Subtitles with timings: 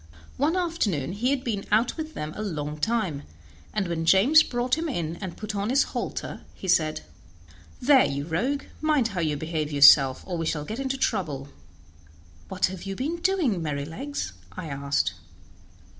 [0.37, 3.21] One afternoon he had been out with them a long time,
[3.71, 7.01] and when James brought him in and put on his halter he said:
[7.79, 11.49] "There, you rogue, mind how you behave yourself, or we shall get into trouble."
[12.47, 15.13] "What have you been doing, Merrylegs?" I asked.